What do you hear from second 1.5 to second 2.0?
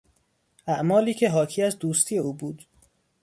از